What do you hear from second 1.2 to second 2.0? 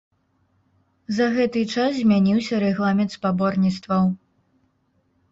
гэты час